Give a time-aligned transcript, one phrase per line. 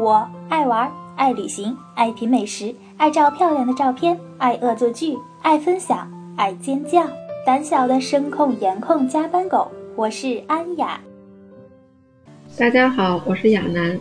[0.00, 7.06] 我爱玩，爱旅行，爱品美食，爱照漂亮的照片，爱恶作剧，爱分享，爱尖叫。
[7.44, 10.98] 胆小的声控颜控加班狗，我是安雅。
[12.56, 14.00] 大家好，我是亚楠。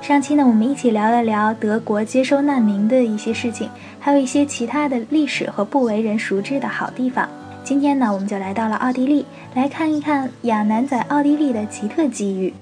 [0.00, 3.68] 上期呢，我们一起聊了聊德国接收难民的一些事情，
[4.00, 7.28] 还有一些其他的历史和不为人熟知的好地方。
[7.62, 12.54] 今天呢，我们就来到了奥地利，来看一看亚楠在奥地利的奇特机遇。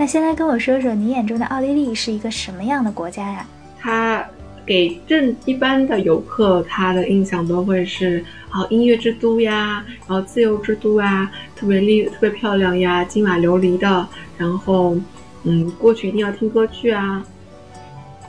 [0.00, 3.46] 那先来跟我说说，你眼中的奥地利是一个什么样的国家呀？
[3.78, 4.26] 它
[4.64, 14.08] 给正一般的游客，他的印象都会是啊音乐之都呀，然后自由之都啊，特别丽、特别漂亮呀，金瓦琉璃的。
[14.38, 14.96] 然后，
[15.44, 17.22] 嗯，过去一定要听歌剧啊。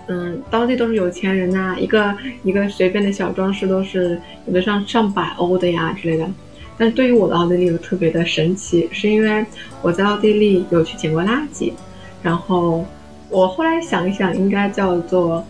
[0.08, 2.14] 嗯，当地都是有钱人呐，一个
[2.44, 6.30] 一个随便的小装饰都是有的上上百欧的呀之类的。
[6.82, 9.46] 但是对于我的奥地利又特别的神奇，是因为
[9.84, 11.72] 我在奥地利有去捡过垃圾，
[12.24, 12.84] 然后
[13.30, 15.46] 我后来想一想，应该叫做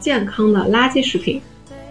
[0.00, 1.42] 健康的垃圾食品，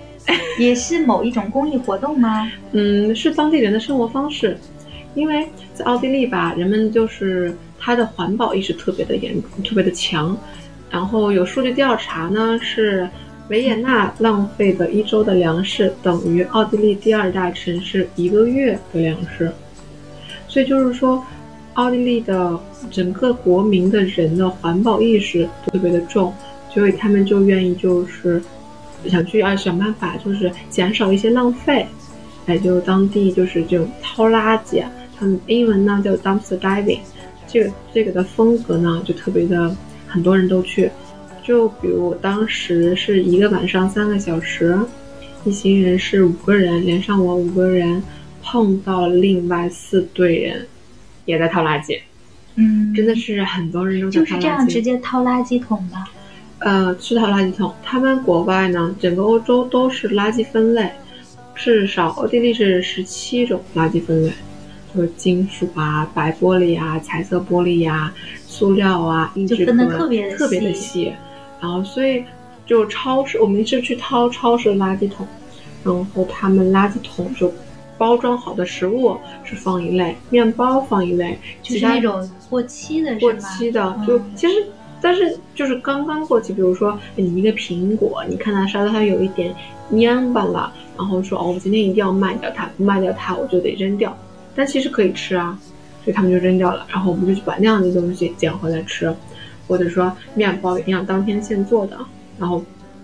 [0.58, 2.52] 也是某一种公益活动吗？
[2.74, 4.58] 嗯，是当地人的生活方式，
[5.14, 10.36] 因为在奥地利吧，人们就是他的环保意识特别的严，特别的强，
[10.90, 13.08] 然后有数据调查呢是。
[13.50, 19.52] 维也纳浪费的一周的粮食等于奥地利第二大城市一个月的粮食，
[20.48, 21.24] 所以就是说，
[21.76, 26.34] 奥地利的整个国民的人的环保意识特别的重，
[26.74, 28.42] 所以他们就愿意就是
[29.08, 31.86] 想去要想办法，就是减少一些浪费，
[32.48, 34.84] 哎，就当地就是这种掏垃圾，
[35.20, 37.00] 他们英文呢叫 dumpster diving，
[37.48, 39.76] 这个这个的风格呢就特别的，
[40.08, 40.90] 很多人都去。
[41.46, 44.76] 就比如我当时是一个晚上三个小时，
[45.44, 48.02] 一行人是五个人，连上我五个人，
[48.42, 50.66] 碰到另外四队人，
[51.26, 52.00] 也在掏垃圾。
[52.56, 54.30] 嗯，真的是很多人都在掏垃圾。
[54.32, 56.10] 就是这样直接掏垃圾桶吧。
[56.60, 57.72] 呃，是掏垃圾桶。
[57.84, 60.90] 他们国外呢，整个欧洲都是垃圾分类，
[61.54, 64.32] 至少奥地利是十七种垃圾分类，
[64.96, 68.12] 就是金属啊、白玻璃啊、彩色玻璃呀、
[68.48, 71.14] 塑料啊、硬纸壳，特别特别的细。
[71.62, 72.24] 然后，所以
[72.66, 75.26] 就超市，我们是去掏超市的垃圾桶，
[75.84, 77.52] 然后他们垃圾桶就
[77.98, 84.66] 包装好的食物是放一类，面包放一类，就是那种过期的，过期的就其实，
[85.02, 89.56] 但是就是刚刚过期，比如说你一个苹果，你看它稍微它有一点
[89.92, 94.16] 蔫巴了，然后说哦，我今天一定要卖掉它，不卖掉它我就得扔掉，
[94.56, 95.58] 但其实可以吃啊，
[96.04, 99.14] 所以他们就扔掉了，然后我们就去把那样的东西捡回来吃。
[99.68, 101.98] 或者说面包一定要当天现做的，
[102.40, 102.64] 然后，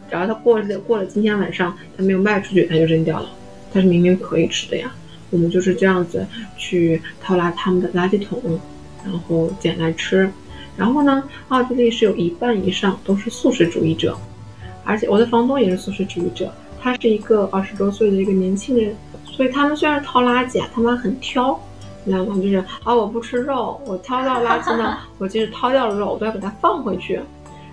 [0.10, 3.30] 只要它过了过了今天晚上，它没有卖出去，它就扔掉了。
[3.74, 4.92] 但是明明可以吃的呀，
[5.30, 6.26] 我们就是这样子
[6.58, 8.60] 去掏拉他们的垃圾桶，
[9.06, 10.30] 然后捡来吃。
[10.78, 14.18] 然后呢，奥地利是有一半以上都是素食主义者，
[14.84, 18.96] 而且我的房东也是素食主义者，他是一个二十多岁的一个年轻人，
[19.26, 21.60] 所以他们虽然掏垃圾，他们很挑。
[22.04, 22.36] 你知道吗？
[22.36, 27.20] 就是啊，我不吃肉，我掏到垃圾呢，我即使掏掉了肉，我都要给它放回去。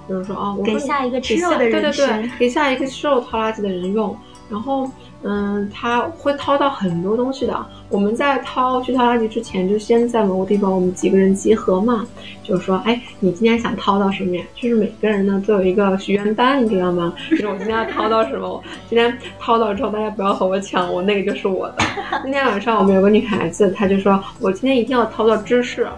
[0.08, 4.16] 就是说啊，我给下一个吃肉的人对对对，给下一个吃肉掏垃圾的人用。
[4.50, 4.91] 然后。
[5.25, 7.66] 嗯，他会掏到很多东西的。
[7.88, 12.06] 我们在掏去掏垃圾之前，就先在某个地方，我们几个人集合嘛，
[12.44, 14.44] 就是说，哎，你今天想掏到什么呀？
[14.54, 17.12] 就是每个人呢都有一个许愿单，你知道吗？
[17.31, 21.78] 就是我今天要掏到什么，今天掏到之后，大家不要和我抢，我那个就是我的。
[22.22, 25.88] 今天晚上我们有个女孩子，她就说我今天一定要掏到芝士，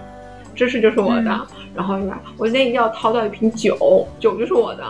[0.54, 1.46] 芝士就是我的。
[1.74, 4.84] 然后吧，我今天一定要掏到一瓶酒，酒就是我的。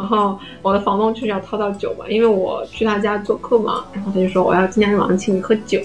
[0.00, 5.78] 然后我的房东就是要掏到酒嘛，因为我去他家做客嘛，然后他就说我要今天晚上请你喝酒，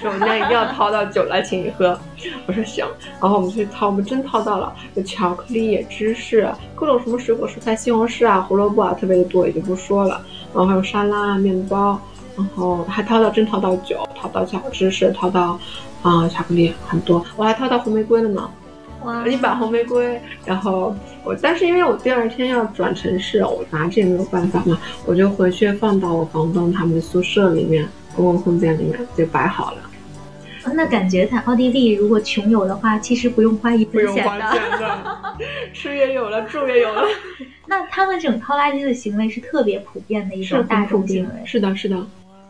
[0.00, 1.98] 说我今天一定要掏到酒来请你喝。
[2.46, 2.86] 我说行，
[3.20, 10.20] 然后我们去掏，我们真掏到了，有巧克力、芝士，各种什么水果、蔬菜、西红柿啊、胡萝卜啊，特别的多，也就不说了。
[10.54, 11.98] 然后还有沙拉、面包，
[12.36, 15.58] 然后还掏到真掏到酒，掏到小芝士，掏到
[16.02, 18.48] 啊巧克力很多，我还掏到红玫瑰了呢。
[19.26, 20.94] 一把红玫瑰，然后
[21.24, 29.78] 我，但是因为我第二天要转城市，我拿着也没有办法嘛，我就回去放到我房东他们宿舍里面，公共空间里面就摆好了。
[30.74, 35.36] 那感觉在奥地利，如果穷游的话，其实不用花一分钱的，
[35.72, 37.04] 吃也有了，住也有了。
[37.64, 41.46] 那他们这种掏垃圾的行为是特别普遍的一种大众行为。
[41.46, 41.96] 是的，是的。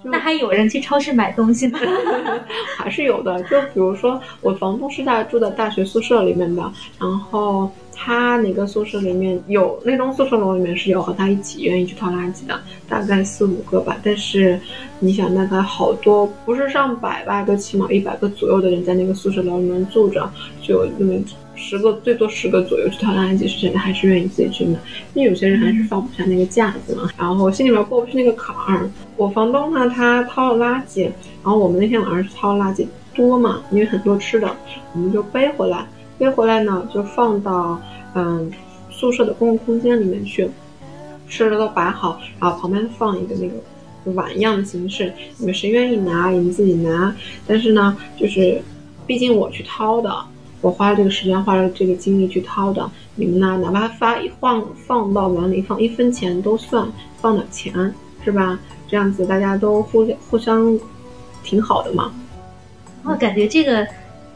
[0.03, 1.79] 那还有人去超市买东西吗？
[2.79, 6.63] 还是有的，就比如说我房东是在住在大学宿舍里面的，
[6.99, 12.59] 然后他那个宿舍里面有那栋宿舍楼里面是有和他一起愿意去掏垃圾的，
[12.89, 13.97] 大概四五个吧。
[14.05, 14.59] 但是
[15.01, 20.31] 你想，大概好多不是上百吧，都起码一百个左右的人在那个宿舍楼里面住着，
[20.63, 21.13] 就那么
[21.57, 24.79] 十个最多十个左右去掏垃圾，是真的还是愿意自己去买？
[25.15, 28.89] 因为有些人还是放不下那个架子嘛，然后心里面过不去那个坎儿。
[29.17, 31.03] 我房东呢，他掏了垃圾，
[31.43, 34.49] 然后我们那天晚上是掏垃圾多嘛，因为很多吃的，
[34.95, 35.85] 我们就背回来，
[36.19, 37.81] 背回来呢就放到。
[38.15, 38.51] 嗯，
[38.91, 40.51] 宿舍的公共空间里面去，
[41.29, 43.55] 吃的都摆好，然后旁边放一个那个
[44.13, 47.15] 碗一样的形式，你们谁愿意拿，你们自己拿。
[47.47, 48.61] 但是呢，就是
[49.07, 50.13] 毕竟我去掏的，
[50.63, 57.95] 我花了这个时间，花了这个精力去掏的，你们呢，哪怕发一放放到碗里放一分钱都算，放点钱
[58.25, 58.59] 是吧？
[58.89, 60.77] 这样子大家都互互相
[61.45, 62.11] 挺好的嘛。
[63.05, 63.87] 我感觉这个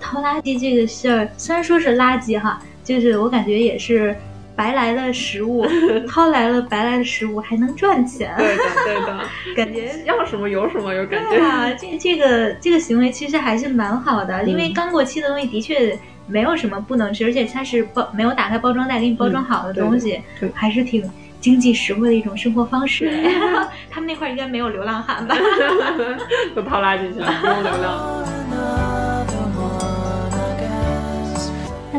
[0.02, 2.60] 掏垃圾这个事儿，虽然说是垃圾哈。
[2.84, 4.12] 就是我感觉也是
[4.56, 5.64] 白来的食物，
[6.10, 8.34] 掏来了白来的食物还能赚钱。
[8.36, 9.24] 对的，对的，
[9.56, 11.72] 感觉要什么有什么，有感觉啊。
[11.74, 15.96] 这这个这个行为其实还是蛮好的，因为刚过期的东西的确
[16.26, 20.20] 没有什么不能吃，而且它是包没有打开包装袋给你包装好的东西，
[20.52, 21.08] 还是挺
[21.38, 23.12] 经济实惠的一种生活方式。
[23.88, 25.36] 他们那块应该没有流浪汉吧？
[26.52, 28.31] 都掏垃圾去了，不用流浪。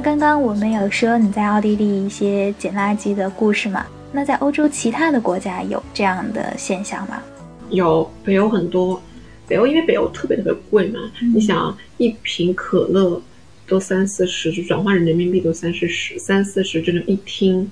[0.03, 3.85] 刚刚我们有说你在奥地利一些捡垃圾的故事嘛？
[4.11, 7.23] 那在欧洲其他的国家有这样的现象吗？
[7.69, 9.01] 有，北欧很多。
[9.47, 10.99] 北欧因为北欧特别特别贵嘛，
[11.33, 13.21] 你想一瓶可乐
[13.65, 17.71] 都三四十，就转换成人民币都三四十，三四十这种一听。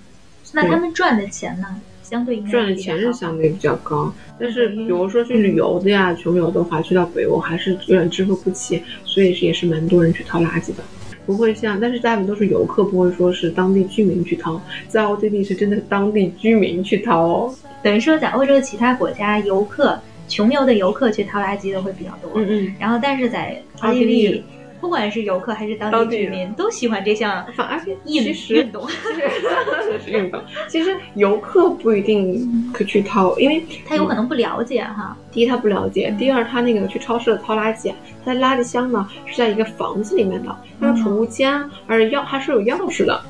[0.54, 1.68] 那他们赚的钱呢？
[2.02, 10.84] 相对赚的钱是相对比较高，但是比如说去旅游的呀，穷游的话，去到北欧还是有点支付不起，所以也是蛮多人去掏垃圾的。
[11.32, 14.62] 不会像，但是大部分都是游客，不会说是当地居民去掏。
[14.88, 17.56] 在奥地利是真的当地居民去掏哦。
[17.82, 19.98] 等于说，在欧洲其他国家，游客
[20.28, 22.32] 穷游的游客去掏垃圾的会比较多。
[22.36, 22.76] 嗯嗯。
[22.80, 24.44] 然后，但是在奥地利。
[24.82, 28.86] 不管是游客还是当地居民，都喜欢这项反而运运动。
[30.04, 30.42] 是运动。
[30.68, 35.16] 其实游客不一定可去掏，因为他有可能不了解哈。
[35.32, 37.94] 第一，他不了解；第二，他那个去超市掏垃圾，
[38.26, 43.22] 他的垃圾箱呢是在一个房子里面的，像储物间，而钥还是有钥匙的。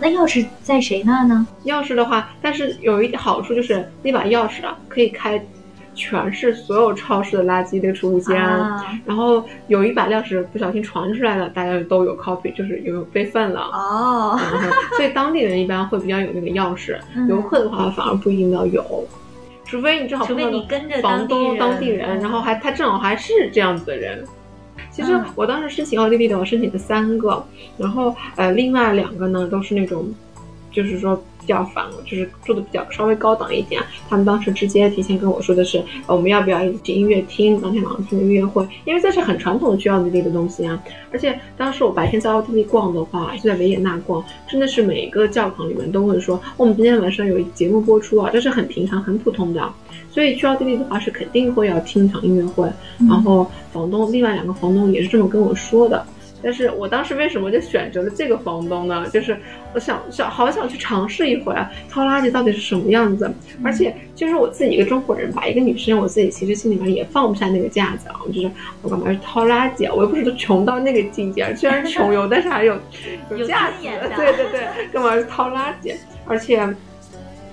[0.00, 1.46] 那钥匙在谁那呢？
[1.64, 5.44] 钥匙的话，但是有一点好处就是那把钥匙啊可以开。
[6.00, 8.34] 全是所有超市的垃圾的储物间，
[9.04, 13.60] 然后有一把钥匙不小心传出来了，大家都有 copy，就是有备份了。
[13.60, 14.40] 哦。
[14.96, 16.98] 所以当地人一般会比较有那个钥匙，
[17.28, 18.82] 游客的话反而不一定要有，
[19.66, 24.24] 除非你正好除非你跟着房东当地人，然后还他正好还是这样子的人。
[24.90, 27.44] 其实我当时申请奥地利的，我申请了三个，
[27.76, 30.12] 然后呃另外两个呢都是那种，
[30.72, 31.22] 就是说。
[31.40, 33.82] 比较烦，就是住的比较稍微高档一点。
[34.10, 37.58] 他们当时直接提前跟我说的是，我们要不要一起去音乐厅？
[37.58, 40.80] 当天晚上听个音乐会，因为这是很传统的去奥地利的东西啊。
[41.10, 49.66] 而且当时我白天在奥地利逛的话，就在维也纳逛，真的是每一个教堂里面都会说，我们今天晚上有节目播出啊，这是很平常、很普通的。
[50.10, 52.68] 所以去奥地利的话，是肯定会要听一场音乐会。
[53.08, 56.06] 然后房东另外两个房东也是这么跟我说的。
[56.42, 59.06] 但是我当时为什么就选择了这个房东呢？
[59.12, 59.36] 就是
[59.74, 63.30] 我想想，好想去尝试一回啊掏垃圾到底是什么样子。
[63.62, 68.16] 而且就是我自己一个中国人吧，一个女生，我自己其实心里面也放不下那个架子啊。
[68.24, 68.50] 我就是
[68.82, 69.92] 我干嘛去掏垃圾啊？
[69.94, 72.78] 我又不是都穷到那个境界，虽然穷游，但是还有
[73.30, 73.76] 有架子。
[74.16, 75.94] 对对对，干嘛去掏垃圾？
[76.26, 76.58] 而且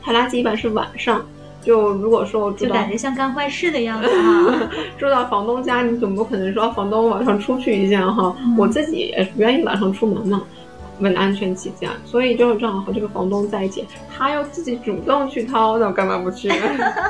[0.01, 1.25] 掏垃圾一般是晚上。
[1.61, 8.35] 就如果说我就感觉像干坏事的样子哈， 住到房东家，你总不可能说房东晚上出去一下哈？
[8.57, 10.41] 我自己也是不愿意晚上出门嘛，
[10.99, 13.85] 为了安全起见，所以就正好和这个房东在一起，
[14.15, 16.49] 他要自己主动去掏，那我干嘛不去？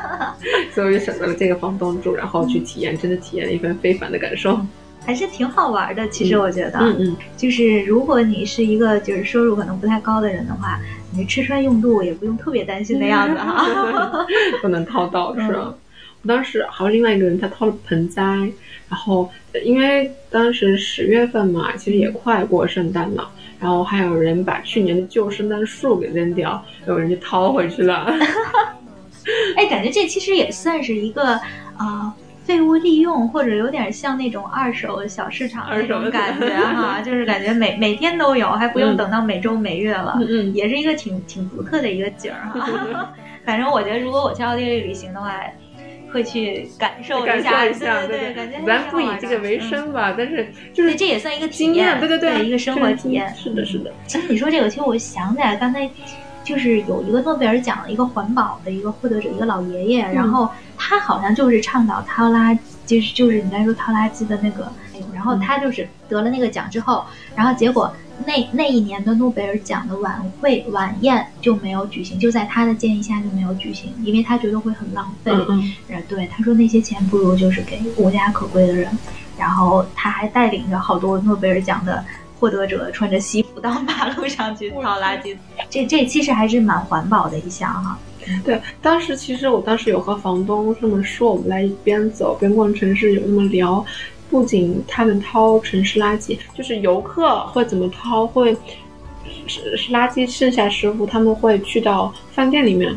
[0.73, 4.59] 所以就选择了这个房东住，然后去体验，真的体验了一番非凡的感受，
[5.07, 6.07] 还是挺好玩的。
[6.09, 10.79] 其实我觉得，嗯嗯，就是如果你是一个就是收入可能不太高的人的话。
[11.15, 13.65] 你吃穿用度也不用特别担心的样子哈
[14.61, 15.73] 不能掏到是吧？
[16.21, 18.21] 我当时还有另外一个人，他掏了盆栽，
[18.89, 19.27] 然后
[19.63, 28.05] 因为当时十月份嘛，其实也快过圣诞了，然后还有人把去年的旧圣诞树给扔掉，有人就掏回去了。
[29.55, 31.39] 哎，感觉这其实也算是一个
[31.77, 32.13] 啊。
[32.47, 43.13] 废物利用，或者有点像那种二手小市场那种感觉 哈，就是感觉每每天都有，还不用等到每周每月了，嗯也是一个挺挺独特的一个景儿哈。
[43.45, 45.41] 反正我觉得，如果我去奥地利旅行的话，
[46.13, 47.73] 会去感受一下，对
[48.07, 53.27] 对对，感觉咱不以这个为生吧，但是就是这也算一个经验，对对对，一个生活体验。
[53.35, 53.91] 是的，是的。
[54.07, 55.89] 其实你说这个，其实我想起来，刚才
[56.47, 64.71] 就是有一个诺贝尔奖的一个环保的一个获得者，一个老爷爷，然后他好像就是倡导掏垃，就是就是你刚才说掏垃圾的那个，
[65.13, 67.03] 然后他就是得了那个奖之后，
[67.35, 67.93] 然后结果。
[68.25, 75.31] 那那一年的诺贝尔奖的晚会晚宴就没有举行，就在他的建议下就没有举行，因为他觉得会很浪费。
[75.47, 78.89] 嗯嗯，对，他说那些钱不如就是给无家可归的人。
[79.37, 82.03] 然后他还带领着好多诺贝尔奖的
[82.39, 85.35] 获得者穿着西服 到马路上去倒垃圾。
[85.69, 87.97] 这这其实还是蛮环保的一项哈。
[88.43, 93.85] 对，当时其实我当时有和房东这么说，我们来边走边逛城市，有那么聊。
[94.29, 98.27] 不仅他们掏城市垃圾，就是游客会怎么掏？
[98.27, 98.53] 会
[99.47, 102.93] 是是垃圾剩下食物，他们会去到饭店里面，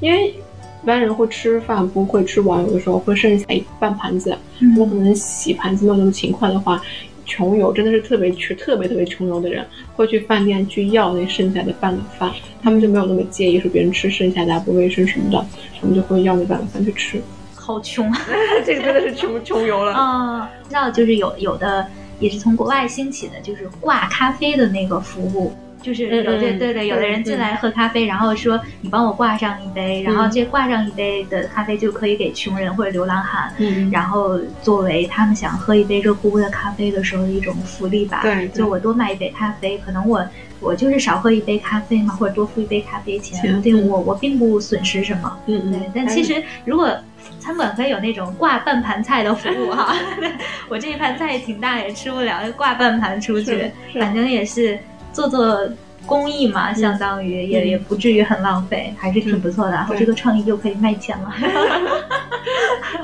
[0.00, 4.36] 因为一般人会吃饭不会吃完，有的时候会剩下一半盘子，
[4.76, 6.78] 我可能洗盘子没有那么勤快的话，
[7.28, 12.32] 穷游真的是特别穷、特别特别穷游的人会去饭店去要那剩下的半碗饭，
[12.62, 15.46] 他们就没有那么介意说别人吃剩下的不卫生什么的，
[15.78, 17.20] 他们就会要那半碗饭去吃。
[17.54, 18.10] 好穷，
[18.64, 20.48] 这个真的是穷穷游了嗯！
[20.66, 21.86] 知道就是有有的
[22.18, 33.52] 也是从国外兴起的，就是挂咖啡的那个服务，就是有对对对，有的人进来喝咖啡，然后说你帮我挂上一杯，然后这挂上一杯的咖啡就可以给穷人或者流浪汉，
[33.90, 38.20] 然后作为他们想喝一杯热乎乎的咖啡的时候的一种福利吧。
[38.22, 40.26] 对，就我多卖一杯咖啡，可能我
[40.60, 45.38] 我就是少喝一杯咖啡嘛，或者多付一杯咖啡钱，对我我并不损失什么。
[45.46, 45.72] 嗯嗯。
[45.72, 46.90] 对，但其实如果
[47.38, 49.94] 餐馆可以有那种挂半盘菜的服务哈，
[50.68, 54.78] 我这一盘菜挺大也吃不了，挂半盘出去，反正也是
[55.18, 55.68] 做做
[56.06, 59.72] 公益嘛，相当于也也不至于很浪费，还是挺不错的。
[59.72, 61.34] 然后这个创意又可以卖钱了。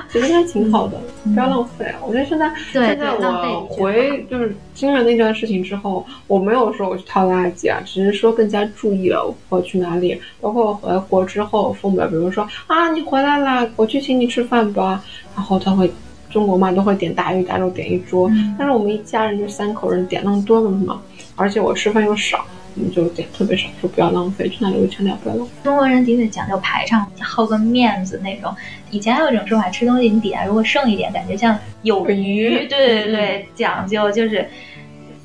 [0.09, 1.92] 其实还挺好的，不要浪费。
[2.06, 10.21] 我觉得现在现在我回就是经历那段事情之后，我没有说我去掏垃圾啊，只是说更加注意了我去哪里。
[10.40, 15.02] 包括我回国之后，父母比如说啊，你回来了，我去请你吃饭吧。
[15.35, 15.92] 然后他会，
[16.35, 21.00] 中国嘛都会点大鱼大肉点一桌，但是我们一家人就三口人点那么多干嘛？
[21.37, 22.45] 而且我吃饭又少。
[22.76, 25.53] 我们就点特别少，说不要浪费，真的有强调不要浪费。
[25.62, 28.53] 中国人的确讲究排场，好个面子那种。
[28.91, 32.67] 以前还有一种说法，吃东西你底下如果剩一点，感觉像有余。
[32.67, 34.49] 对对对，讲究就是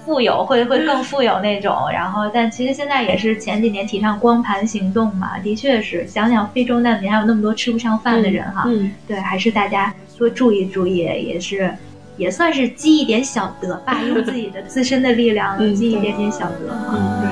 [0.06, 1.76] 富有会会更富有那种。
[1.92, 8.66] 然后，但其实现在也是前几年提倡光盘行动嘛，的确是想想非洲难民还有那么多吃不上饭的人哈。
[8.68, 11.74] 嗯，对，还是大家多注意注意，也是
[12.18, 17.30] 也算是积一点小德吧，用自己的 自身的力量积一点点小德嗯，对。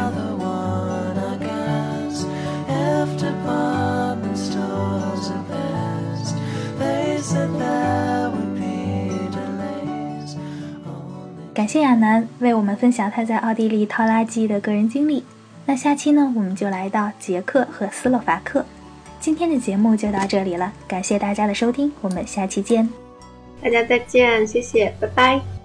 [11.53, 15.24] 感谢亚楠为我们分享他在奥地利掏垃圾的个人经历。
[15.65, 18.63] 那下期呢，我们就来到捷克和斯洛伐克。
[19.27, 22.88] 今天的节目就到这里了，感谢大家的收听，我们下期见。
[23.62, 25.56] 大家再见，谢谢，拜拜。